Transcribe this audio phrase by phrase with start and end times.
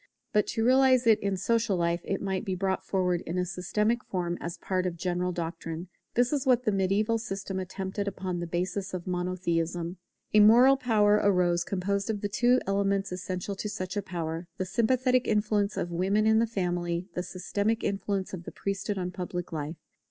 [0.33, 4.03] But to realize it in social life it must be brought forward in a systematic
[4.05, 5.89] form as part of a general doctrine.
[6.15, 9.97] This is what the mediaeval system attempted upon the basis of Monotheism.
[10.33, 14.65] A moral power arose composed of the two elements essential to such a power, the
[14.65, 19.51] sympathetic influence of women in the family, the systematic influence of the priesthood on public
[19.51, 19.75] life.